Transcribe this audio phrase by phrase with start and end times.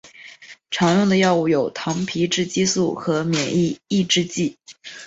[0.71, 4.57] 常用的药物有糖皮质激素和免疫抑制剂。